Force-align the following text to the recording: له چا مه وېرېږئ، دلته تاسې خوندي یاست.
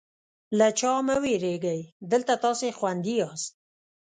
له 0.57 0.67
چا 0.79 0.93
مه 1.05 1.15
وېرېږئ، 1.23 1.79
دلته 2.11 2.33
تاسې 2.43 2.67
خوندي 2.77 3.13
یاست. 3.21 3.53